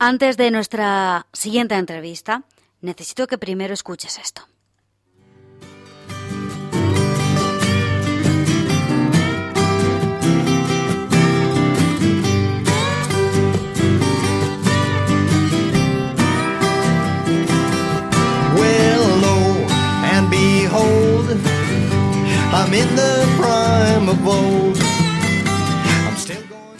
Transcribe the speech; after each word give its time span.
Antes 0.00 0.36
de 0.36 0.52
nuestra 0.52 1.26
siguiente 1.32 1.74
entrevista, 1.74 2.44
necesito 2.80 3.26
que 3.26 3.36
primero 3.36 3.74
escuches 3.74 4.16
esto. 4.18 4.42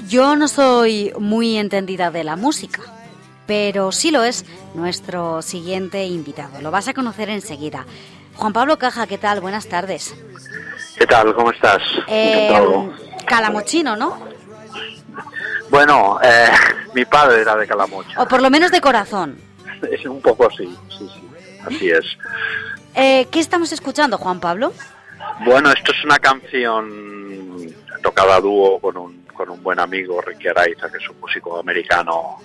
Yo 0.08 0.36
no 0.36 0.48
soy 0.48 1.12
muy 1.18 1.56
entendida 1.56 2.10
de 2.10 2.24
la 2.24 2.36
música, 2.36 2.80
pero 3.48 3.90
sí 3.92 4.10
lo 4.10 4.22
es 4.22 4.44
nuestro 4.74 5.40
siguiente 5.40 6.04
invitado. 6.04 6.60
Lo 6.60 6.70
vas 6.70 6.86
a 6.86 6.92
conocer 6.94 7.30
enseguida. 7.30 7.86
Juan 8.36 8.52
Pablo 8.52 8.78
Caja, 8.78 9.06
¿qué 9.06 9.16
tal? 9.16 9.40
Buenas 9.40 9.66
tardes. 9.68 10.14
¿Qué 10.96 11.06
tal? 11.06 11.34
¿Cómo 11.34 11.50
estás? 11.50 11.82
Eh, 12.06 12.52
calamochino, 13.26 13.96
¿no? 13.96 14.18
Bueno, 15.70 16.20
eh, 16.22 16.50
mi 16.94 17.06
padre 17.06 17.40
era 17.40 17.56
de 17.56 17.66
Calamocha. 17.66 18.22
O 18.22 18.28
por 18.28 18.42
lo 18.42 18.50
menos 18.50 18.70
de 18.70 18.80
corazón. 18.80 19.38
Es 19.90 20.04
un 20.04 20.20
poco 20.20 20.46
así, 20.46 20.66
sí, 20.90 21.08
sí, 21.08 21.28
así 21.64 21.90
es. 21.90 22.04
Eh, 22.94 23.28
¿Qué 23.30 23.40
estamos 23.40 23.72
escuchando, 23.72 24.18
Juan 24.18 24.40
Pablo? 24.40 24.72
Bueno, 25.44 25.70
esto 25.70 25.92
es 25.92 26.04
una 26.04 26.18
canción 26.18 27.72
tocada 28.02 28.36
a 28.36 28.40
dúo 28.40 28.80
con 28.80 28.96
un, 28.96 29.22
con 29.32 29.48
un 29.50 29.62
buen 29.62 29.78
amigo, 29.78 30.20
Ricky 30.20 30.48
Araiza, 30.48 30.90
que 30.90 30.98
es 30.98 31.08
un 31.08 31.20
músico 31.20 31.60
americano, 31.60 32.38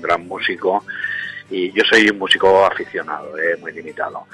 gran 0.00 0.26
músico, 0.26 0.84
y 1.48 1.72
yo 1.72 1.84
soy 1.84 2.08
un 2.10 2.18
músico 2.18 2.64
aficionado, 2.64 3.38
eh, 3.38 3.56
muy 3.58 3.72
limitado, 3.72 4.26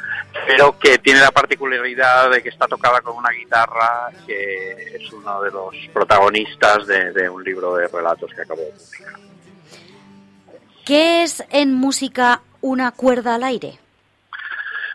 pero 0.46 0.78
que 0.78 0.98
tiene 0.98 1.20
la 1.20 1.30
particularidad 1.30 2.30
de 2.30 2.42
que 2.42 2.48
está 2.48 2.66
tocada 2.66 3.00
con 3.02 3.16
una 3.16 3.30
guitarra 3.30 4.10
que 4.26 4.96
es 4.96 5.12
uno 5.12 5.42
de 5.42 5.50
los 5.50 5.74
protagonistas 5.92 6.86
de, 6.86 7.12
de 7.12 7.28
un 7.28 7.44
libro 7.44 7.76
de 7.76 7.88
relatos 7.88 8.32
que 8.34 8.42
acabo 8.42 8.62
de 8.62 8.70
publicar. 8.70 9.20
¿Qué 10.84 11.22
es 11.22 11.44
en 11.50 11.74
música 11.74 12.40
una 12.60 12.92
cuerda 12.92 13.34
al 13.34 13.44
aire? 13.44 13.78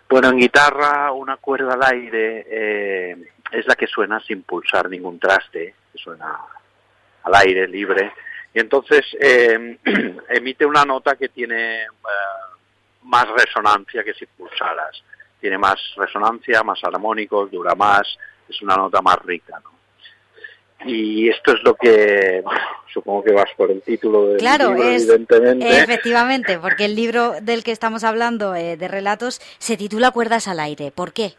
Bueno, 0.10 0.30
en 0.30 0.38
guitarra 0.38 1.12
una 1.12 1.38
cuerda 1.38 1.74
al 1.74 1.84
aire 1.84 2.46
eh, 2.50 3.16
es 3.52 3.68
la 3.68 3.76
que 3.76 3.88
suena 3.88 4.20
sin 4.22 4.44
pulsar 4.44 4.90
ningún 4.90 5.20
traste, 5.20 5.76
que 5.92 5.98
suena 5.98 6.38
al 7.24 7.36
aire, 7.36 7.68
libre, 7.68 8.12
y 8.54 8.60
entonces 8.60 9.02
eh, 9.20 9.78
emite 10.30 10.66
una 10.66 10.84
nota 10.84 11.16
que 11.16 11.30
tiene 11.30 11.84
eh, 11.84 11.88
más 13.04 13.28
resonancia 13.30 14.04
que 14.04 14.14
si 14.14 14.26
pulsaras. 14.26 15.02
Tiene 15.40 15.58
más 15.58 15.76
resonancia, 15.96 16.64
más 16.64 16.84
armónicos, 16.84 17.52
dura 17.52 17.76
más, 17.76 18.08
es 18.50 18.62
una 18.62 18.76
nota 18.76 19.02
más 19.02 19.18
rica, 19.24 19.60
¿no? 19.64 19.78
Y 20.86 21.28
esto 21.30 21.54
es 21.54 21.64
lo 21.64 21.76
que 21.76 22.44
supongo 22.94 23.24
que 23.24 23.32
vas 23.32 23.50
por 23.56 23.72
el 23.72 23.82
título 23.82 24.28
del 24.28 24.38
claro, 24.38 24.70
libro, 24.70 24.90
es, 24.90 25.04
evidentemente. 25.04 25.80
Efectivamente, 25.80 26.60
porque 26.60 26.86
el 26.86 26.96
libro 26.96 27.34
del 27.42 27.64
que 27.64 27.72
estamos 27.72 28.04
hablando 28.04 28.56
eh, 28.56 28.78
de 28.78 28.88
relatos 28.88 29.42
se 29.58 29.78
titula 29.78 30.12
Cuerdas 30.12 30.48
al 30.48 30.60
aire. 30.60 30.92
¿Por 30.92 31.14
qué? 31.14 31.34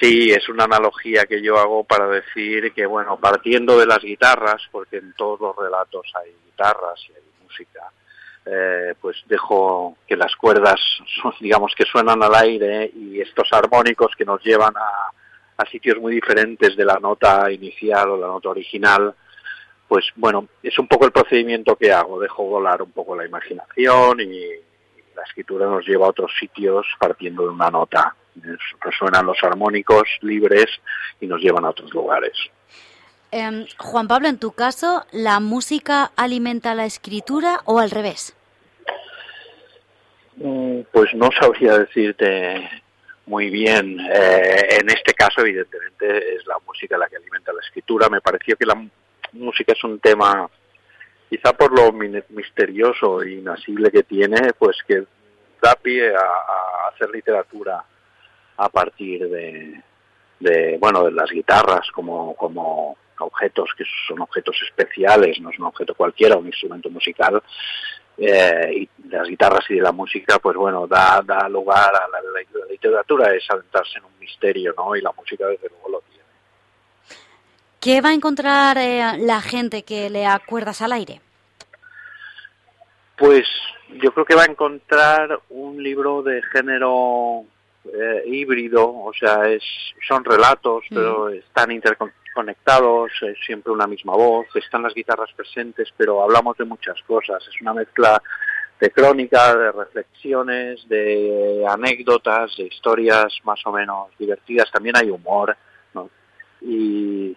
Sí, 0.00 0.30
es 0.30 0.48
una 0.48 0.64
analogía 0.64 1.24
que 1.26 1.40
yo 1.40 1.58
hago 1.58 1.84
para 1.84 2.08
decir 2.08 2.72
que, 2.72 2.86
bueno, 2.86 3.18
partiendo 3.18 3.78
de 3.78 3.86
las 3.86 4.00
guitarras, 4.00 4.62
porque 4.72 4.96
en 4.96 5.12
todos 5.14 5.40
los 5.40 5.56
relatos 5.56 6.06
hay 6.14 6.32
guitarras 6.44 7.00
y 7.08 7.12
hay 7.12 7.22
música, 7.42 7.92
eh, 8.44 8.94
pues 9.00 9.16
dejo 9.26 9.96
que 10.06 10.16
las 10.16 10.34
cuerdas, 10.36 10.80
digamos, 11.40 11.72
que 11.76 11.84
suenan 11.84 12.22
al 12.22 12.34
aire 12.34 12.90
y 12.94 13.20
estos 13.20 13.48
armónicos 13.52 14.12
que 14.16 14.24
nos 14.24 14.42
llevan 14.42 14.74
a 14.76 15.66
sitios 15.70 15.98
muy 15.98 16.14
diferentes 16.14 16.76
de 16.76 16.84
la 16.84 16.98
nota 17.00 17.50
inicial 17.50 18.10
o 18.10 18.16
la 18.16 18.26
nota 18.26 18.50
original, 18.50 19.14
pues 19.88 20.06
bueno, 20.16 20.48
es 20.62 20.78
un 20.78 20.88
poco 20.88 21.06
el 21.06 21.12
procedimiento 21.12 21.76
que 21.76 21.92
hago, 21.92 22.20
dejo 22.20 22.44
volar 22.44 22.82
un 22.82 22.90
poco 22.90 23.16
la 23.16 23.26
imaginación 23.26 24.20
y 24.20 24.40
la 25.14 25.22
escritura 25.22 25.66
nos 25.66 25.86
lleva 25.86 26.06
a 26.06 26.10
otros 26.10 26.32
sitios 26.38 26.86
partiendo 26.98 27.44
de 27.44 27.50
una 27.50 27.70
nota. 27.70 28.14
Resuenan 28.80 29.26
los 29.26 29.38
armónicos 29.42 30.08
libres 30.20 30.66
y 31.20 31.26
nos 31.26 31.40
llevan 31.40 31.64
a 31.64 31.70
otros 31.70 31.92
lugares. 31.92 32.32
Eh, 33.32 33.66
Juan 33.78 34.06
Pablo, 34.06 34.28
en 34.28 34.38
tu 34.38 34.52
caso, 34.52 35.04
¿la 35.12 35.40
música 35.40 36.12
alimenta 36.16 36.74
la 36.74 36.84
escritura 36.84 37.60
o 37.64 37.78
al 37.80 37.90
revés? 37.90 38.34
Mm, 40.36 40.80
Pues 40.92 41.14
no 41.14 41.30
sabría 41.38 41.78
decirte 41.78 42.70
muy 43.26 43.50
bien. 43.50 43.98
Eh, 44.00 44.78
en 44.80 44.88
este 44.90 45.12
caso, 45.14 45.40
evidentemente, 45.40 46.36
es 46.36 46.46
la 46.46 46.58
música 46.66 46.96
la 46.96 47.08
que 47.08 47.16
alimenta 47.16 47.52
la 47.52 47.60
escritura. 47.60 48.08
Me 48.08 48.20
pareció 48.20 48.56
que 48.56 48.66
la 48.66 48.80
música 49.32 49.72
es 49.72 49.82
un 49.82 49.98
tema, 49.98 50.48
quizá 51.28 51.52
por 51.52 51.72
lo 51.72 51.92
misterioso 52.28 53.22
e 53.22 53.32
inasible 53.32 53.90
que 53.90 54.04
tiene, 54.04 54.52
pues 54.58 54.76
que 54.86 55.04
da 55.60 55.74
pie 55.74 56.14
a, 56.14 56.20
a 56.20 56.88
hacer 56.92 57.10
literatura 57.10 57.82
a 58.56 58.68
partir 58.68 59.28
de, 59.28 59.82
de, 60.40 60.78
bueno, 60.78 61.04
de 61.04 61.12
las 61.12 61.30
guitarras 61.30 61.90
como, 61.92 62.34
como 62.34 62.96
objetos 63.18 63.70
que 63.76 63.84
son 64.06 64.20
objetos 64.20 64.56
especiales, 64.62 65.40
no 65.40 65.50
es 65.50 65.58
un 65.58 65.66
objeto 65.66 65.94
cualquiera, 65.94 66.36
un 66.36 66.46
instrumento 66.46 66.90
musical, 66.90 67.42
eh, 68.18 68.70
y 68.72 69.08
de 69.08 69.16
las 69.18 69.28
guitarras 69.28 69.64
y 69.68 69.74
de 69.74 69.82
la 69.82 69.92
música, 69.92 70.38
pues 70.38 70.56
bueno, 70.56 70.86
da, 70.86 71.22
da 71.24 71.48
lugar 71.48 71.94
a 71.94 72.08
la, 72.08 72.20
la, 72.20 72.60
la, 72.60 72.66
literatura, 72.70 73.34
es 73.34 73.44
adentrarse 73.50 73.98
en 73.98 74.04
un 74.04 74.18
misterio, 74.18 74.74
¿no? 74.76 74.96
Y 74.96 75.02
la 75.02 75.12
música 75.12 75.46
desde 75.46 75.68
luego 75.68 75.90
lo 75.90 76.00
tiene. 76.00 76.24
¿Qué 77.80 78.00
va 78.00 78.10
a 78.10 78.14
encontrar 78.14 78.78
eh, 78.78 79.18
la 79.18 79.40
gente 79.40 79.82
que 79.82 80.08
lea 80.08 80.40
Cuerdas 80.46 80.80
al 80.80 80.92
aire? 80.92 81.20
Pues 83.16 83.46
yo 84.02 84.12
creo 84.12 84.24
que 84.24 84.34
va 84.34 84.42
a 84.42 84.50
encontrar 84.50 85.40
un 85.50 85.82
libro 85.82 86.22
de 86.22 86.42
género 86.52 87.44
eh, 87.92 88.22
híbrido, 88.26 88.88
o 88.88 89.12
sea, 89.12 89.48
es, 89.48 89.62
son 90.06 90.24
relatos, 90.24 90.84
mm. 90.90 90.94
pero 90.94 91.28
están 91.28 91.70
interconectados, 91.70 93.10
es 93.22 93.38
siempre 93.44 93.72
una 93.72 93.86
misma 93.86 94.14
voz, 94.14 94.46
están 94.54 94.82
las 94.82 94.94
guitarras 94.94 95.32
presentes, 95.34 95.92
pero 95.96 96.22
hablamos 96.22 96.56
de 96.56 96.64
muchas 96.64 97.00
cosas, 97.06 97.46
es 97.46 97.60
una 97.60 97.74
mezcla 97.74 98.22
de 98.80 98.90
crónica, 98.90 99.56
de 99.56 99.72
reflexiones, 99.72 100.86
de 100.88 101.64
anécdotas, 101.66 102.54
de 102.56 102.64
historias 102.64 103.38
más 103.44 103.60
o 103.64 103.72
menos 103.72 104.08
divertidas, 104.18 104.70
también 104.70 104.96
hay 104.96 105.10
humor, 105.10 105.56
¿no? 105.94 106.10
Y 106.60 107.36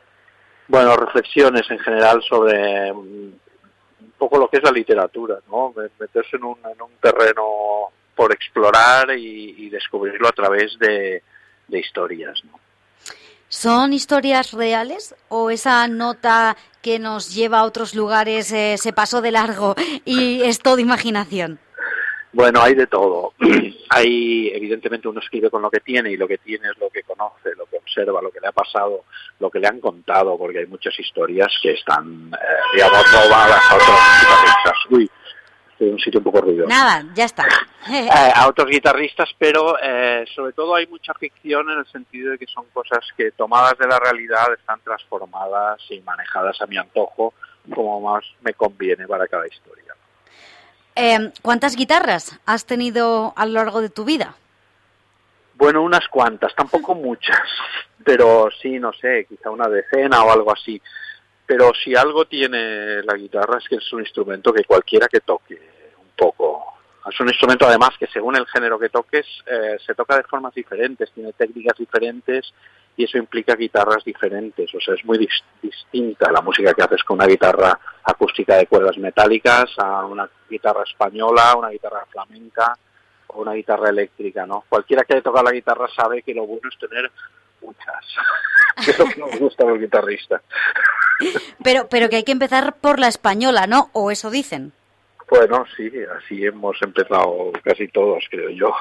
bueno, 0.68 0.96
reflexiones 0.98 1.70
en 1.72 1.80
general 1.80 2.22
sobre 2.24 2.92
un 2.92 3.40
poco 4.18 4.38
lo 4.38 4.50
que 4.50 4.58
es 4.58 4.64
la 4.64 4.72
literatura, 4.72 5.40
¿no? 5.50 5.74
Meterse 6.00 6.36
en 6.36 6.44
un, 6.44 6.58
en 6.60 6.82
un 6.82 6.92
terreno 7.02 7.92
por 8.20 8.34
explorar 8.34 9.18
y, 9.18 9.56
y 9.58 9.70
descubrirlo 9.70 10.28
a 10.28 10.34
través 10.34 10.78
de, 10.78 11.24
de 11.70 11.80
historias, 11.80 12.44
¿no? 12.44 12.60
¿Son 13.48 13.94
historias 13.94 14.52
reales 14.52 15.16
o 15.30 15.50
esa 15.50 15.88
nota 15.88 16.58
que 16.82 17.00
nos 17.00 17.34
lleva 17.34 17.60
a 17.60 17.64
otros 17.64 17.96
lugares 17.96 18.52
eh, 18.52 18.76
se 18.78 18.92
pasó 18.92 19.22
de 19.22 19.32
largo 19.32 19.74
y 20.04 20.42
es 20.42 20.60
todo 20.60 20.80
imaginación? 20.80 21.60
Bueno, 22.34 22.62
hay 22.62 22.76
de 22.76 22.88
todo. 22.88 23.36
hay, 23.90 24.50
evidentemente, 24.54 25.08
uno 25.08 25.22
escribe 25.22 25.50
con 25.50 25.62
lo 25.62 25.72
que 25.72 25.80
tiene 25.80 26.12
y 26.12 26.18
lo 26.18 26.28
que 26.28 26.40
tiene 26.40 26.68
es 26.68 26.78
lo 26.78 26.90
que 26.90 27.04
conoce, 27.04 27.56
lo 27.58 27.68
que 27.68 27.78
observa, 27.78 28.22
lo 28.22 28.32
que 28.32 28.42
le 28.42 28.48
ha 28.48 28.52
pasado, 28.52 29.06
lo 29.40 29.50
que 29.50 29.60
le 29.60 29.68
han 29.68 29.80
contado, 29.80 30.38
porque 30.38 30.60
hay 30.60 30.68
muchas 30.68 31.00
historias 31.00 31.54
que 31.64 31.72
están, 31.72 32.34
eh, 32.34 32.56
digamos, 32.74 33.12
robadas 33.14 33.64
a 33.72 33.76
otros. 33.76 34.86
Uy, 34.90 35.10
estoy 35.80 35.88
en 35.88 35.94
un 35.94 36.00
sitio 36.00 36.20
un 36.20 36.24
poco 36.26 36.42
ruidoso. 36.42 36.68
Nada, 36.68 37.06
ya 37.14 37.24
está. 37.24 37.46
eh, 37.90 38.10
a 38.36 38.48
otros 38.48 38.70
guitarristas, 38.70 39.30
pero 39.38 39.78
eh, 39.82 40.26
sobre 40.36 40.52
todo 40.52 40.76
hay 40.76 40.88
mucha 40.88 41.14
ficción 41.14 41.70
en 41.70 41.80
el 41.80 41.88
sentido 41.88 42.32
de 42.32 42.38
que 42.38 42.46
son 42.48 42.66
cosas 42.74 43.00
que 43.16 43.32
tomadas 43.32 43.78
de 43.78 43.88
la 43.88 43.98
realidad 43.98 44.54
están 44.54 44.82
transformadas 44.82 45.80
y 45.90 46.02
manejadas 46.02 46.62
a 46.62 46.68
mi 46.68 46.78
antojo 46.78 47.34
como 47.74 48.02
más 48.02 48.26
me 48.42 48.54
conviene 48.54 49.08
para 49.08 49.28
cada 49.28 49.48
historia. 49.48 49.96
Eh, 50.96 51.32
¿Cuántas 51.42 51.76
guitarras 51.76 52.38
has 52.46 52.66
tenido 52.66 53.34
a 53.38 53.46
lo 53.46 53.54
largo 53.54 53.82
de 53.82 53.90
tu 53.90 54.04
vida? 54.04 54.36
Bueno, 55.56 55.82
unas 55.82 56.08
cuantas, 56.10 56.54
tampoco 56.56 56.94
muchas, 56.96 57.48
pero 58.04 58.50
sí, 58.62 58.80
no 58.80 58.92
sé, 58.94 59.26
quizá 59.30 59.50
una 59.50 59.70
decena 59.70 60.24
o 60.24 60.32
algo 60.32 60.52
así. 60.52 60.82
Pero 61.50 61.72
si 61.74 61.96
algo 61.96 62.26
tiene 62.26 63.02
la 63.02 63.16
guitarra 63.16 63.58
es 63.58 63.68
que 63.68 63.78
es 63.78 63.92
un 63.92 64.02
instrumento 64.02 64.54
que 64.54 64.66
cualquiera 64.66 65.08
que 65.08 65.22
toque 65.22 65.60
un 65.98 66.12
poco. 66.16 66.64
Es 67.10 67.20
un 67.20 67.28
instrumento 67.28 67.66
además 67.66 67.90
que 68.00 68.06
según 68.06 68.36
el 68.36 68.46
género 68.46 68.78
que 68.78 68.90
toques 68.90 69.26
eh, 69.48 69.78
se 69.84 69.96
toca 69.96 70.16
de 70.16 70.26
formas 70.26 70.54
diferentes, 70.54 71.12
tiene 71.12 71.34
técnicas 71.34 71.76
diferentes 71.76 72.54
y 72.96 73.06
eso 73.06 73.18
implica 73.18 73.56
guitarras 73.56 74.04
diferentes, 74.04 74.70
o 74.76 74.80
sea, 74.80 74.94
es 74.94 75.04
muy 75.06 75.18
distinta 75.60 76.32
la 76.32 76.42
música 76.42 76.72
que 76.76 76.84
haces 76.84 77.04
con 77.04 77.18
una 77.18 77.26
guitarra 77.26 77.80
acústica 78.04 78.56
de 78.56 78.68
cuerdas 78.68 79.00
metálicas 79.00 79.74
a 79.80 80.06
una 80.06 80.30
guitarra 80.48 80.84
española, 80.84 81.56
una 81.58 81.70
guitarra 81.70 82.06
flamenca 82.12 82.78
o 83.26 83.42
una 83.42 83.54
guitarra 83.54 83.90
eléctrica, 83.90 84.46
¿no? 84.46 84.66
Cualquiera 84.70 85.04
que 85.04 85.14
haya 85.14 85.24
tocado 85.24 85.46
la 85.46 85.54
guitarra 85.54 85.88
sabe 85.96 86.22
que 86.22 86.36
lo 86.36 86.46
bueno 86.46 86.70
es 86.72 86.78
tener 86.78 87.10
muchas, 87.62 88.06
que 88.86 88.92
es 88.92 89.00
lo 89.00 89.06
que 89.06 89.20
nos 89.20 89.40
gusta 89.40 89.66
los 89.66 89.80
guitarristas. 89.80 90.42
Pero, 91.62 91.90
pero 91.90 92.08
que 92.08 92.16
hay 92.16 92.24
que 92.24 92.32
empezar 92.32 92.78
por 92.78 92.98
la 92.98 93.10
española, 93.10 93.68
¿no? 93.68 93.90
O 93.92 94.10
eso 94.10 94.30
dicen. 94.32 94.72
Bueno, 95.30 95.66
sí, 95.76 95.92
así 96.18 96.46
hemos 96.46 96.82
empezado 96.82 97.52
casi 97.62 97.90
todos, 97.90 98.24
creo 98.30 98.50
yo. 98.52 98.74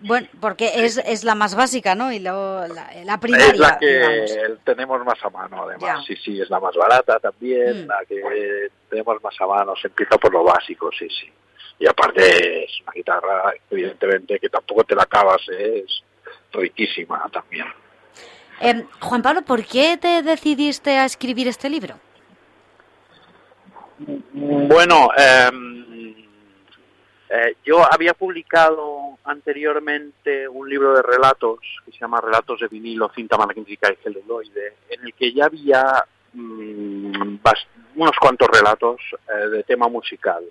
Bueno, 0.00 0.28
porque 0.40 0.84
es, 0.84 0.96
es 0.98 1.24
la 1.24 1.34
más 1.34 1.54
básica, 1.54 1.94
¿no? 1.94 2.12
Y 2.12 2.18
la, 2.20 2.66
la 3.04 3.20
primaria. 3.20 3.48
Es 3.48 3.58
la 3.58 3.78
que 3.78 4.56
tenemos 4.64 5.04
más 5.04 5.22
a 5.22 5.30
mano, 5.30 5.64
además. 5.64 6.04
Sí, 6.06 6.16
sí, 6.16 6.40
es 6.40 6.48
la 6.48 6.60
más 6.60 6.74
barata 6.76 7.18
también, 7.18 7.84
mm. 7.84 7.88
la 7.88 8.04
que 8.08 8.70
tenemos 8.88 9.22
más 9.22 9.34
a 9.40 9.46
mano. 9.46 9.74
Se 9.76 9.88
empieza 9.88 10.16
por 10.16 10.32
lo 10.32 10.44
básico, 10.44 10.90
sí, 10.96 11.08
sí. 11.08 11.30
Y 11.80 11.86
aparte 11.86 12.64
es 12.64 12.80
una 12.82 12.92
guitarra, 12.92 13.52
evidentemente, 13.70 14.38
que 14.38 14.48
tampoco 14.48 14.84
te 14.84 14.94
la 14.94 15.02
acabas, 15.02 15.42
¿eh? 15.52 15.84
es 15.84 16.02
riquísima 16.52 17.28
también. 17.32 17.66
Eh, 18.60 18.84
Juan 19.00 19.22
Pablo, 19.22 19.42
¿por 19.42 19.64
qué 19.64 19.96
te 19.96 20.22
decidiste 20.22 20.98
a 20.98 21.04
escribir 21.04 21.48
este 21.48 21.70
libro? 21.70 21.94
Bueno, 24.32 25.10
eh, 25.16 25.50
eh, 27.30 27.56
yo 27.64 27.80
había 27.92 28.14
publicado 28.14 29.18
anteriormente 29.24 30.48
un 30.48 30.68
libro 30.68 30.94
de 30.94 31.02
relatos 31.02 31.58
que 31.84 31.92
se 31.92 31.98
llama 31.98 32.20
Relatos 32.20 32.60
de 32.60 32.68
vinilo, 32.68 33.10
cinta 33.14 33.36
magnética 33.36 33.92
y 33.92 33.96
celuloide, 34.02 34.76
en 34.88 35.04
el 35.04 35.12
que 35.12 35.32
ya 35.32 35.44
había 35.44 36.04
mm, 36.32 37.36
unos 37.96 38.16
cuantos 38.18 38.48
relatos 38.48 39.00
eh, 39.28 39.48
de 39.48 39.62
tema 39.64 39.88
musical. 39.88 40.42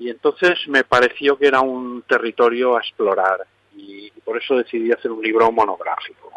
Y 0.00 0.10
entonces 0.10 0.58
me 0.66 0.82
pareció 0.82 1.38
que 1.38 1.46
era 1.46 1.60
un 1.60 2.02
territorio 2.02 2.76
a 2.76 2.80
explorar 2.80 3.46
y, 3.76 4.10
por 4.24 4.38
eso 4.38 4.56
decidí 4.56 4.90
hacer 4.90 5.12
un 5.12 5.22
libro 5.22 5.52
monográfico. 5.52 6.32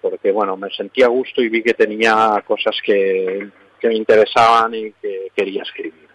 Porque 0.00 0.32
bueno, 0.32 0.56
me 0.56 0.70
sentía 0.70 1.06
a 1.06 1.08
gusto 1.08 1.42
y 1.42 1.48
vi 1.48 1.62
que 1.62 1.74
tenía 1.74 2.42
cosas 2.46 2.76
que 2.84 3.48
me 3.82 3.94
interesaban 3.94 4.74
y 4.74 4.92
que 4.92 5.28
quería 5.34 5.62
escribir. 5.62 6.08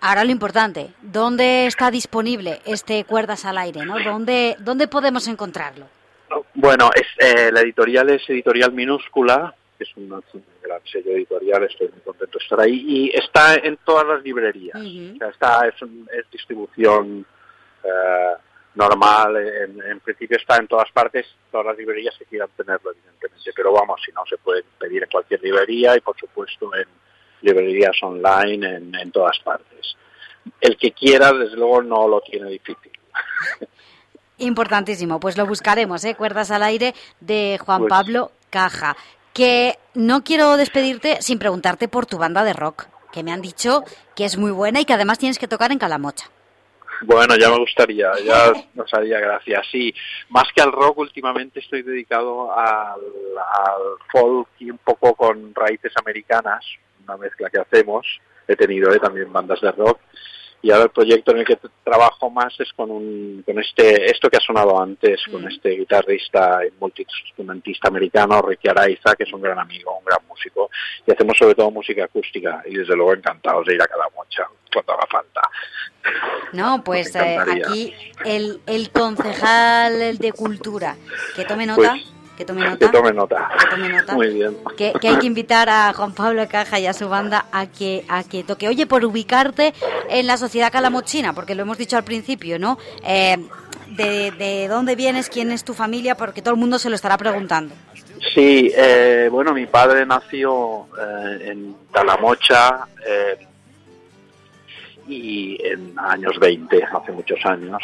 Ahora 0.00 0.24
lo 0.24 0.30
importante, 0.30 0.90
¿dónde 1.02 1.66
está 1.66 1.90
disponible 1.90 2.60
este 2.64 3.02
Cuerdas 3.04 3.44
al 3.44 3.58
Aire? 3.58 3.84
¿no? 3.84 3.98
¿Dónde, 3.98 4.56
¿Dónde 4.60 4.88
podemos 4.88 5.26
encontrarlo? 5.26 5.88
Bueno, 6.54 6.90
es, 6.94 7.06
eh, 7.18 7.50
la 7.50 7.62
editorial 7.62 8.10
es 8.10 8.22
Editorial 8.28 8.72
Minúscula, 8.72 9.54
que 9.76 9.84
es 9.84 9.96
un, 9.96 10.08
gran 10.08 10.80
sello 10.84 11.10
editorial, 11.10 11.64
estoy 11.64 11.88
muy 11.88 12.00
contento 12.02 12.38
de 12.38 12.44
estar 12.44 12.60
ahí, 12.60 12.84
y 12.86 13.16
está 13.16 13.54
en 13.56 13.78
todas 13.84 14.06
las 14.06 14.22
librerías. 14.22 14.80
está, 15.32 15.66
es, 15.66 15.74
es 15.82 16.30
distribución 16.30 17.26
eh, 17.82 18.34
normal, 18.76 19.36
en, 19.36 19.82
en, 19.82 20.00
principio 20.00 20.36
está 20.36 20.56
en 20.56 20.68
todas 20.68 20.90
partes, 20.92 21.26
todas 21.50 21.66
las 21.66 21.76
librerías 21.76 22.14
que 22.18 22.26
quieran 22.26 22.50
tenerlo, 22.56 22.92
evidentemente, 22.92 23.50
pero 23.54 23.72
vamos, 23.72 24.00
si 24.04 24.12
no, 24.12 24.24
se 24.26 24.36
puede 24.36 24.62
pedir 24.78 25.02
en 25.02 25.08
cualquier 25.10 25.42
librería 25.42 25.96
y, 25.96 26.00
por 26.00 26.16
supuesto, 26.16 26.74
en 26.74 26.86
librerías 27.40 27.96
online 28.02 28.76
en, 28.76 29.10
todas 29.10 29.38
partes. 29.38 29.96
El 30.60 30.76
que 30.76 30.92
quiera, 30.92 31.32
desde 31.32 31.56
luego, 31.56 31.82
no 31.82 32.06
lo 32.06 32.20
tiene 32.20 32.50
difícil. 32.50 32.92
Importantísimo, 34.38 35.18
pues 35.18 35.36
lo 35.36 35.46
buscaremos, 35.46 36.04
¿eh? 36.04 36.14
Cuerdas 36.14 36.50
al 36.50 36.62
aire 36.62 36.94
de 37.20 37.58
Juan 37.64 37.80
pues 37.80 37.90
Pablo 37.90 38.32
Caja. 38.50 38.96
Que 39.32 39.78
no 39.94 40.24
quiero 40.24 40.56
despedirte 40.56 41.20
sin 41.20 41.38
preguntarte 41.38 41.88
por 41.88 42.06
tu 42.06 42.18
banda 42.18 42.44
de 42.44 42.52
rock, 42.52 42.86
que 43.12 43.22
me 43.22 43.32
han 43.32 43.42
dicho 43.42 43.84
que 44.14 44.24
es 44.24 44.36
muy 44.36 44.50
buena 44.50 44.80
y 44.80 44.84
que 44.84 44.94
además 44.94 45.18
tienes 45.18 45.38
que 45.38 45.48
tocar 45.48 45.72
en 45.72 45.78
Calamocha. 45.78 46.30
Bueno, 47.02 47.36
ya 47.36 47.50
me 47.50 47.58
gustaría, 47.58 48.10
ya 48.24 48.52
nos 48.74 48.92
haría 48.94 49.20
gracia. 49.20 49.62
Sí, 49.70 49.94
más 50.30 50.44
que 50.54 50.62
al 50.62 50.72
rock, 50.72 50.98
últimamente 50.98 51.60
estoy 51.60 51.82
dedicado 51.82 52.52
al, 52.56 53.00
al 53.00 53.82
folk 54.10 54.48
y 54.58 54.70
un 54.70 54.78
poco 54.78 55.14
con 55.14 55.54
raíces 55.54 55.92
americanas, 55.96 56.64
una 57.04 57.16
mezcla 57.16 57.50
que 57.50 57.60
hacemos. 57.60 58.06
He 58.48 58.56
tenido 58.56 58.92
eh, 58.92 58.98
también 58.98 59.32
bandas 59.32 59.60
de 59.60 59.72
rock 59.72 60.00
y 60.62 60.70
ahora 60.70 60.84
el 60.84 60.90
proyecto 60.90 61.32
en 61.32 61.38
el 61.38 61.44
que 61.44 61.58
trabajo 61.84 62.30
más 62.30 62.58
es 62.58 62.72
con 62.72 62.90
un 62.90 63.42
con 63.44 63.58
este 63.58 64.10
esto 64.10 64.28
que 64.28 64.36
ha 64.36 64.46
sonado 64.46 64.80
antes 64.80 65.22
con 65.30 65.44
mm. 65.44 65.48
este 65.48 65.70
guitarrista 65.70 66.60
y 66.66 66.72
multiinstrumentista 66.80 67.88
americano 67.88 68.42
Ricky 68.42 68.68
Araiza 68.68 69.14
que 69.14 69.24
es 69.24 69.32
un 69.32 69.42
gran 69.42 69.58
amigo 69.58 69.98
un 69.98 70.04
gran 70.04 70.20
músico 70.28 70.70
y 71.06 71.12
hacemos 71.12 71.36
sobre 71.38 71.54
todo 71.54 71.70
música 71.70 72.04
acústica 72.04 72.62
y 72.66 72.76
desde 72.76 72.96
luego 72.96 73.14
encantados 73.14 73.66
de 73.66 73.74
ir 73.74 73.82
a 73.82 73.86
cada 73.86 74.08
mocha 74.14 74.48
cuando 74.72 74.92
haga 74.92 75.06
falta. 75.10 75.40
No 76.52 76.82
pues 76.84 77.14
eh, 77.16 77.38
aquí 77.38 77.94
el, 78.24 78.60
el 78.66 78.90
concejal 78.90 80.18
de 80.18 80.32
cultura 80.32 80.96
que 81.34 81.44
tome 81.44 81.66
nota. 81.66 81.92
pues, 81.92 82.15
que 82.36 82.44
tome 82.44 82.64
nota. 82.64 82.78
Que 82.78 82.92
tome 82.92 83.12
nota. 83.12 84.14
Muy 84.14 84.28
bien. 84.28 84.56
Que, 84.76 84.92
hay 85.02 85.18
que 85.18 85.26
invitar 85.26 85.68
a 85.68 85.92
Juan 85.92 86.12
Pablo 86.12 86.46
Caja 86.48 86.78
y 86.78 86.86
a 86.86 86.92
su 86.92 87.08
banda 87.08 87.46
a 87.50 87.66
que, 87.66 88.04
a 88.08 88.22
que 88.22 88.44
toque. 88.44 88.68
Oye, 88.68 88.86
por 88.86 89.04
ubicarte 89.04 89.74
en 90.08 90.26
la 90.26 90.36
sociedad 90.36 90.70
calamochina, 90.70 91.32
porque 91.32 91.54
lo 91.54 91.62
hemos 91.62 91.78
dicho 91.78 91.96
al 91.96 92.04
principio, 92.04 92.58
¿no? 92.58 92.78
Eh, 93.04 93.36
de, 93.88 94.68
dónde 94.68 94.94
vienes, 94.94 95.30
quién 95.30 95.50
es 95.50 95.64
tu 95.64 95.72
familia, 95.72 96.16
porque 96.16 96.42
todo 96.42 96.54
el 96.54 96.60
mundo 96.60 96.78
se 96.78 96.90
lo 96.90 96.96
estará 96.96 97.16
preguntando. 97.16 97.74
Sí, 98.34 98.70
eh, 98.76 99.28
bueno, 99.30 99.54
mi 99.54 99.66
padre 99.66 100.04
nació 100.04 100.86
eh, 101.00 101.50
en 101.50 101.76
Calamocha 101.92 102.86
y 105.08 105.56
en 105.64 105.94
años 105.98 106.38
20, 106.38 106.82
hace 106.82 107.12
muchos 107.12 107.38
años. 107.46 107.82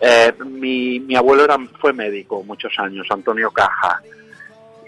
Eh, 0.00 0.32
mi, 0.44 1.00
mi 1.00 1.16
abuelo 1.16 1.44
era, 1.44 1.58
fue 1.80 1.92
médico 1.92 2.42
muchos 2.44 2.72
años, 2.78 3.06
Antonio 3.10 3.50
Caja, 3.50 4.00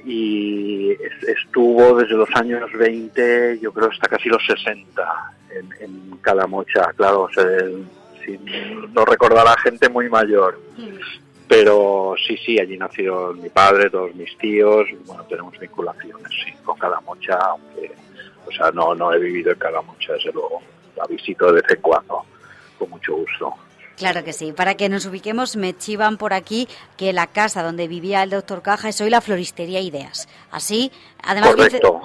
y 0.04 0.92
estuvo 1.26 1.96
desde 1.98 2.14
los 2.14 2.28
años 2.34 2.70
20, 2.72 3.58
yo 3.60 3.72
creo 3.72 3.90
hasta 3.90 4.08
casi 4.08 4.28
los 4.28 4.44
60 4.46 5.32
en, 5.80 6.10
Calamocha, 6.22 6.92
claro, 6.96 7.28
si, 8.24 8.38
no 8.92 9.04
recordará 9.06 9.56
gente 9.58 9.88
muy 9.88 10.08
mayor. 10.10 10.60
Pero 11.48 12.14
sí, 12.24 12.36
sí, 12.36 12.60
allí 12.60 12.76
nació 12.76 13.32
mi 13.32 13.48
padre, 13.48 13.90
todos 13.90 14.14
mis 14.14 14.36
tíos, 14.38 14.86
bueno, 15.06 15.24
tenemos 15.24 15.58
vinculaciones 15.58 16.30
sí, 16.44 16.52
con 16.62 16.78
Calamocha, 16.78 17.36
aunque, 17.36 17.90
o 18.46 18.52
sea, 18.52 18.70
no, 18.70 18.94
no 18.94 19.12
he 19.12 19.18
vivido 19.18 19.50
en 19.50 19.58
Calamocha, 19.58 20.12
desde 20.12 20.32
luego, 20.32 20.62
la 20.96 21.06
visito 21.06 21.46
de 21.46 21.60
vez 21.60 21.70
en 21.70 21.80
cuando, 21.80 22.22
con 22.78 22.90
mucho 22.90 23.16
gusto. 23.16 23.52
Claro 24.00 24.24
que 24.24 24.32
sí. 24.32 24.52
Para 24.52 24.76
que 24.76 24.88
nos 24.88 25.04
ubiquemos, 25.04 25.56
me 25.56 25.76
chivan 25.76 26.16
por 26.16 26.32
aquí 26.32 26.66
que 26.96 27.12
la 27.12 27.26
casa 27.26 27.62
donde 27.62 27.86
vivía 27.86 28.22
el 28.22 28.30
doctor 28.30 28.62
Caja 28.62 28.88
es 28.88 28.98
hoy 29.02 29.10
la 29.10 29.20
floristería 29.20 29.78
Ideas. 29.80 30.26
Así, 30.50 30.90
además, 31.22 31.54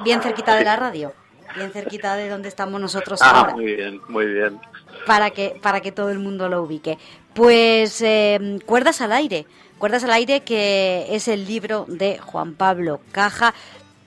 bien, 0.04 0.22
cerquita 0.22 0.58
de 0.58 0.66
la 0.66 0.76
radio, 0.76 1.14
bien 1.56 1.72
cerquita 1.72 2.18
de 2.18 2.28
donde 2.28 2.50
estamos 2.50 2.82
nosotros 2.82 3.22
ah, 3.22 3.32
ahora. 3.32 3.54
Muy 3.54 3.76
bien, 3.76 4.02
muy 4.10 4.26
bien. 4.26 4.60
Para 5.06 5.30
que, 5.30 5.58
para 5.62 5.80
que 5.80 5.94
todo 5.94 6.10
el 6.10 6.20
mundo 6.20 6.50
lo 6.50 6.64
ubique. 6.64 6.98
Pues 7.34 8.02
eh, 8.02 8.60
Cuerdas 8.66 9.00
al 9.00 9.14
aire. 9.14 9.46
Cuerdas 9.78 10.04
al 10.04 10.12
aire 10.12 10.42
que 10.42 11.08
es 11.12 11.30
el 11.30 11.46
libro 11.46 11.86
de 11.88 12.18
Juan 12.18 12.56
Pablo 12.56 13.00
Caja, 13.14 13.54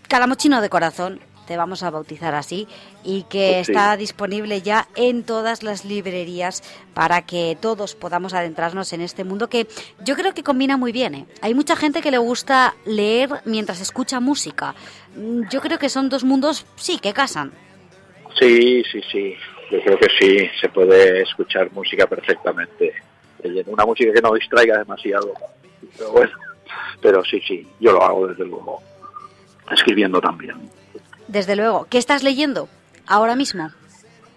calamochino 0.09 0.61
de 0.61 0.69
corazón, 0.69 1.21
te 1.49 1.57
vamos 1.57 1.83
a 1.83 1.91
bautizar 1.91 2.35
así, 2.35 2.69
y 3.03 3.23
que 3.23 3.53
pues 3.57 3.71
está 3.71 3.97
disponible 3.97 4.61
ya 4.61 4.87
en 4.95 5.25
todas 5.25 5.63
las 5.63 5.87
librerías 5.87 6.63
para 6.93 7.23
que 7.23 7.57
todos 7.59 7.95
podamos 7.95 8.35
adentrarnos 8.35 8.93
en 8.93 9.01
este 9.01 9.25
mundo 9.25 9.49
que 9.49 9.67
yo 10.05 10.15
creo 10.15 10.35
que 10.35 10.43
combina 10.43 10.77
muy 10.77 10.93
bien. 10.93 11.15
¿eh? 11.15 11.27
Hay 11.41 11.55
mucha 11.55 11.75
gente 11.75 12.03
que 12.03 12.11
le 12.11 12.19
gusta 12.19 12.75
leer 12.85 13.31
mientras 13.47 13.81
escucha 13.81 14.21
música. 14.21 14.75
Mm, 15.17 15.49
yo 15.51 15.63
creo 15.63 15.79
que 15.79 15.89
son 15.89 16.11
dos 16.11 16.23
mundos, 16.23 16.67
sí, 16.77 16.99
que 16.99 17.15
casan. 17.15 17.53
Sí, 18.39 18.85
sí, 18.93 19.01
sí. 19.11 19.35
Yo 19.71 19.81
creo 19.81 19.99
que 19.99 20.09
sí, 20.21 20.51
se 20.61 20.69
puede 20.69 21.23
escuchar 21.23 21.73
música 21.73 22.07
perfectamente. 22.07 22.93
Una 23.67 23.87
música 23.87 24.13
que 24.13 24.21
no 24.21 24.35
distraiga 24.35 24.77
demasiado. 24.79 25.33
Pero 25.97 26.13
bueno, 26.13 26.33
pero 27.01 27.25
sí, 27.25 27.41
sí, 27.41 27.67
yo 27.81 27.93
lo 27.93 28.03
hago 28.03 28.27
desde 28.27 28.45
luego. 28.45 28.83
Escribiendo 29.71 30.21
también. 30.21 30.78
Desde 31.29 31.57
luego. 31.57 31.87
¿Qué 31.89 31.99
estás 31.99 32.23
leyendo 32.23 32.69
ahora 33.07 33.37
mismo? 33.37 33.71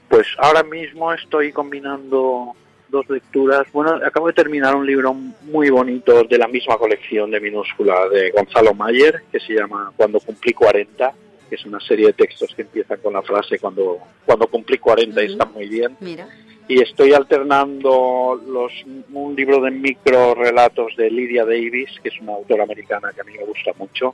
Pues 0.09 0.27
ahora 0.37 0.61
mismo 0.63 1.13
estoy 1.13 1.51
combinando 1.53 2.53
dos 2.89 3.09
lecturas. 3.09 3.65
Bueno, 3.71 3.95
acabo 4.05 4.27
de 4.27 4.33
terminar 4.33 4.75
un 4.75 4.85
libro 4.85 5.13
muy 5.13 5.69
bonito 5.69 6.23
de 6.23 6.37
la 6.37 6.47
misma 6.47 6.77
colección 6.77 7.31
de 7.31 7.39
minúscula 7.39 8.09
de 8.09 8.31
Gonzalo 8.31 8.73
Mayer, 8.73 9.23
que 9.31 9.39
se 9.39 9.53
llama 9.53 9.93
Cuando 9.95 10.19
cumplí 10.19 10.53
40, 10.53 11.13
que 11.49 11.55
es 11.55 11.65
una 11.65 11.79
serie 11.79 12.07
de 12.07 12.13
textos 12.13 12.53
que 12.53 12.63
empiezan 12.63 12.99
con 12.99 13.13
la 13.13 13.21
frase 13.21 13.57
cuando, 13.57 13.97
cuando 14.25 14.47
cumplí 14.47 14.77
40 14.77 15.23
y 15.23 15.31
está 15.31 15.45
muy 15.45 15.67
bien. 15.67 15.95
Mira. 16.01 16.27
y 16.67 16.81
estoy 16.81 17.13
alternando 17.13 18.39
los, 18.45 18.71
un 19.13 19.35
libro 19.35 19.61
de 19.61 19.71
micro 19.71 20.35
relatos 20.35 20.95
de 20.97 21.09
Lydia 21.09 21.45
Davis, 21.45 21.89
que 22.03 22.09
es 22.09 22.19
una 22.19 22.33
autora 22.33 22.63
americana 22.63 23.11
que 23.13 23.21
a 23.21 23.23
mí 23.23 23.33
me 23.37 23.45
gusta 23.45 23.71
mucho, 23.77 24.13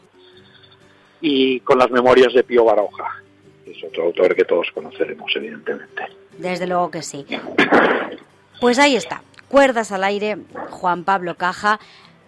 y 1.21 1.59
con 1.61 1.79
las 1.79 1.91
memorias 1.91 2.33
de 2.33 2.43
Pío 2.43 2.65
Baroja, 2.65 3.21
que 3.63 3.71
es 3.71 3.83
otro 3.83 4.03
autor 4.05 4.35
que 4.35 4.45
todos 4.45 4.67
conoceremos, 4.73 5.31
evidentemente. 5.35 6.03
Desde 6.37 6.67
luego 6.67 6.91
que 6.91 7.01
sí. 7.01 7.25
Pues 8.59 8.79
ahí 8.79 8.95
está, 8.95 9.21
Cuerdas 9.47 9.93
al 9.93 10.03
aire, 10.03 10.37
Juan 10.71 11.05
Pablo 11.05 11.35
Caja, 11.35 11.79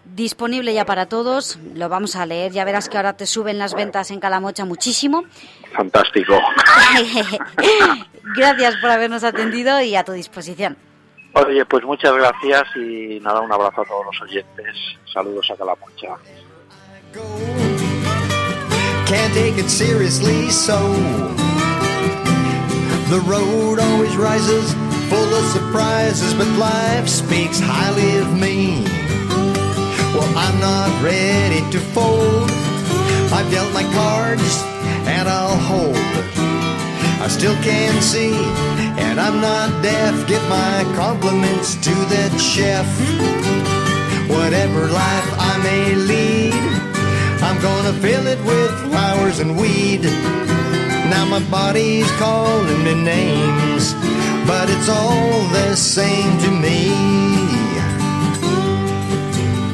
disponible 0.05 0.73
ya 0.73 0.85
para 0.85 1.07
todos, 1.07 1.59
lo 1.75 1.89
vamos 1.89 2.15
a 2.15 2.25
leer, 2.25 2.53
ya 2.53 2.63
verás 2.63 2.87
que 2.87 2.95
ahora 2.95 3.17
te 3.17 3.25
suben 3.25 3.59
las 3.59 3.73
ventas 3.73 4.09
en 4.11 4.21
Calamocha 4.21 4.63
muchísimo. 4.63 5.25
Fantástico. 5.73 6.39
Gracias 8.37 8.77
por 8.77 8.89
habernos 8.89 9.25
atendido 9.25 9.81
y 9.81 9.95
a 9.95 10.05
tu 10.05 10.13
disposición. 10.13 10.77
Oye, 11.33 11.65
pues 11.65 11.83
muchas 11.83 12.11
gracias 12.13 12.63
y 12.75 13.19
nada, 13.19 13.39
un 13.41 13.51
abrazo 13.51 13.81
a 13.81 13.85
todos 13.85 14.05
los 14.05 14.21
oyentes. 14.21 14.75
Saludos 15.13 15.47
a 15.51 15.55
Calamocha. 15.55 16.17
Can't 19.09 19.33
take 19.33 19.57
it 19.57 19.69
seriously, 19.69 20.51
so 20.51 20.77
the 23.09 23.19
road 23.25 23.79
always 23.79 24.15
rises, 24.15 24.71
full 25.09 25.33
of 25.33 25.45
surprises, 25.45 26.35
but 26.35 26.47
life 26.59 27.09
speaks 27.09 27.59
highly 27.59 28.19
of 28.19 28.39
me. 28.39 28.83
Well, 30.13 30.31
I'm 30.37 30.59
not 30.59 31.03
ready 31.03 31.61
to 31.71 31.79
fold. 31.79 32.51
I've 33.33 33.49
dealt 33.49 33.73
my 33.73 33.83
cards 33.93 34.63
and 35.07 35.27
I'll 35.27 35.57
hold. 35.57 35.95
I 37.19 37.27
still 37.29 37.55
can 37.63 37.99
see, 38.03 38.33
and 39.01 39.19
I'm 39.19 39.41
not 39.41 39.81
deaf. 39.81 40.27
Give 40.27 40.43
my 40.49 40.83
compliments 40.95 41.73
to 41.77 41.95
that 42.13 42.31
chef. 42.39 42.85
Whatever 44.29 44.87
life 44.87 45.29
I 45.39 45.57
may 45.63 45.95
lead, 45.95 46.53
I'm 47.49 47.59
gonna 47.63 47.93
fill 47.93 48.27
it 48.27 48.37
with 48.45 48.71
flowers 48.85 49.39
and 49.39 49.57
weed. 49.57 50.03
Now 51.09 51.25
my 51.25 51.41
body's 51.49 52.09
calling 52.21 52.83
me 52.83 52.93
names, 52.93 53.93
but 54.45 54.69
it's 54.69 54.87
all 54.87 55.41
the 55.57 55.75
same 55.75 56.37
to 56.45 56.51
me. 56.51 56.93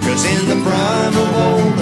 Cause 0.07 0.23
in 0.23 0.41
the 0.47 0.59
prime 0.63 1.15
of 1.23 1.29
old, 1.47 1.77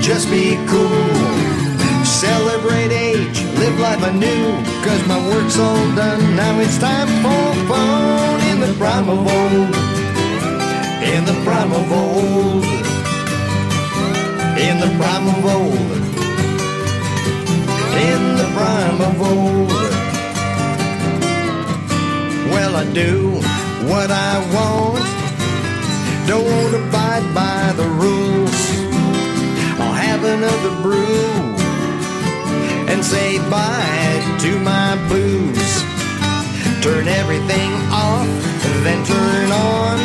just 0.00 0.30
be 0.30 0.54
cool. 0.70 2.04
Celebrate 2.04 2.92
age, 2.92 3.42
live 3.58 3.80
life 3.80 4.04
anew, 4.04 4.46
cause 4.86 5.04
my 5.08 5.18
work's 5.30 5.58
all 5.58 5.84
done. 5.96 6.36
Now 6.36 6.60
it's 6.60 6.78
time 6.78 7.08
for 7.24 7.44
fun 7.66 8.40
in 8.52 8.60
the 8.60 8.72
prime 8.78 9.08
of 9.08 9.18
old. 9.18 9.74
In 11.02 11.24
the 11.24 11.36
prime 11.42 11.72
of 11.72 11.90
old. 11.90 13.03
In 14.68 14.80
the 14.80 14.90
prime 14.98 15.26
of 15.28 15.44
old. 15.44 15.90
In 18.10 18.22
the 18.40 18.48
prime 18.56 19.00
of 19.08 19.20
old. 19.20 19.70
Well, 22.52 22.76
I 22.76 22.84
do 22.92 23.12
what 23.90 24.10
I 24.10 24.34
want. 24.54 25.04
Don't 26.26 26.74
abide 26.82 27.26
by 27.34 27.72
the 27.76 27.88
rules. 28.04 28.60
I'll 29.80 29.98
have 30.08 30.24
another 30.24 30.72
brew 30.82 31.54
and 32.90 33.04
say 33.04 33.38
bye 33.50 34.36
to 34.40 34.58
my 34.60 34.96
booze. 35.10 35.74
Turn 36.82 37.06
everything 37.08 37.70
off, 37.92 38.28
then 38.84 39.04
turn 39.04 39.52
on. 39.52 39.98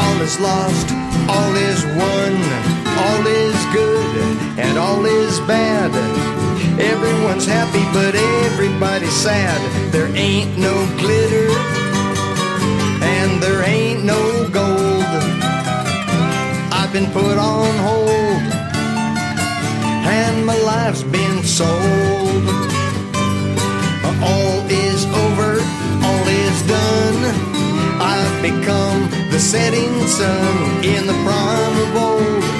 All 0.00 0.20
is 0.22 0.38
lost, 0.38 0.88
all 1.28 1.54
is 1.56 1.84
won, 1.98 2.77
all 3.04 3.26
is 3.26 3.58
good, 3.72 4.16
and 4.58 4.78
all 4.78 5.04
is 5.06 5.40
bad. 5.40 5.90
Everyone's 6.80 7.46
happy, 7.46 7.84
but 7.92 8.14
everybody's 8.14 9.12
sad. 9.12 9.58
There 9.92 10.10
ain't 10.14 10.56
no 10.58 10.74
glitter, 10.98 11.48
and 13.14 13.42
there 13.42 13.62
ain't 13.64 14.04
no 14.04 14.48
gold. 14.50 15.04
I've 16.78 16.92
been 16.92 17.10
put 17.12 17.36
on 17.38 17.72
hold, 17.88 18.42
and 20.18 20.46
my 20.46 20.58
life's 20.58 21.02
been 21.02 21.42
sold. 21.42 22.44
All 24.20 24.58
is 24.68 25.04
over, 25.24 25.50
all 26.06 26.26
is 26.44 26.58
done. 26.66 27.20
I've 28.00 28.42
become 28.42 29.00
the 29.30 29.38
setting 29.38 29.94
sun 30.06 30.84
in 30.84 31.06
the 31.06 31.16
prime 31.24 31.76
of 31.84 31.96
old. 31.96 32.57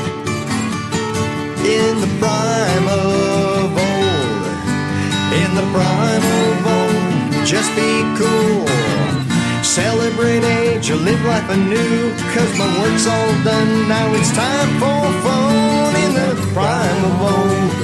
Live 11.06 11.22
life 11.24 11.48
anew. 11.50 12.12
Cause 12.34 12.52
my 12.58 12.68
work's 12.80 13.06
all 13.06 13.32
done. 13.44 13.88
Now 13.88 14.06
it's 14.14 14.32
time 14.32 14.70
for 14.80 15.00
fun 15.24 15.96
in 16.04 16.10
the 16.14 16.30
prime 16.54 17.04
of 17.10 17.22
old 17.22 17.78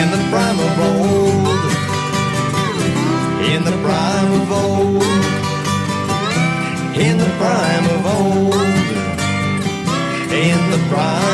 in 0.00 0.10
the 0.10 0.22
prime 0.30 0.58
of 0.58 0.80
old, 0.90 1.62
in 3.52 3.62
the 3.64 3.76
prime 3.84 4.32
of 4.40 4.52
old, 4.64 5.02
in 7.06 7.18
the 7.18 7.30
prime 7.40 7.86
of 7.96 8.02
old, 8.16 8.54
in 10.46 10.60
the 10.72 10.80
prime 10.90 11.31